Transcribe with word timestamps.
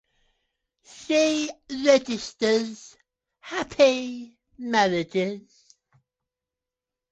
She 0.83 1.51
registers 1.85 2.97
happy 3.39 4.35
marriages. 4.57 5.75